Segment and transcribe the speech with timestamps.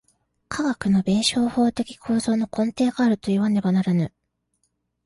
[0.49, 4.11] 科学の弁証法的構造の根底があるといわねばならぬ。